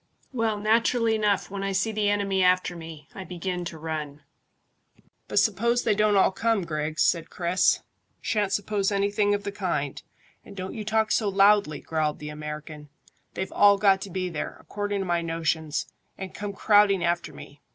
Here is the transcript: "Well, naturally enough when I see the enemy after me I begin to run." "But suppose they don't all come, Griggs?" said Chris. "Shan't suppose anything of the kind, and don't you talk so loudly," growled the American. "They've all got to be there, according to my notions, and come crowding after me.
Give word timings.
"Well, 0.33 0.57
naturally 0.59 1.13
enough 1.13 1.51
when 1.51 1.61
I 1.61 1.73
see 1.73 1.91
the 1.91 2.09
enemy 2.09 2.41
after 2.41 2.75
me 2.75 3.07
I 3.13 3.23
begin 3.23 3.63
to 3.65 3.77
run." 3.77 4.23
"But 5.27 5.37
suppose 5.37 5.83
they 5.83 5.93
don't 5.93 6.15
all 6.15 6.31
come, 6.31 6.63
Griggs?" 6.65 7.03
said 7.03 7.29
Chris. 7.29 7.81
"Shan't 8.19 8.51
suppose 8.51 8.91
anything 8.91 9.35
of 9.35 9.43
the 9.43 9.51
kind, 9.51 10.01
and 10.43 10.55
don't 10.55 10.73
you 10.73 10.83
talk 10.83 11.11
so 11.11 11.29
loudly," 11.29 11.81
growled 11.81 12.17
the 12.17 12.29
American. 12.29 12.89
"They've 13.35 13.53
all 13.53 13.77
got 13.77 14.01
to 14.01 14.09
be 14.09 14.27
there, 14.27 14.57
according 14.59 15.01
to 15.01 15.05
my 15.05 15.21
notions, 15.21 15.85
and 16.17 16.33
come 16.33 16.53
crowding 16.53 17.03
after 17.03 17.31
me. 17.31 17.61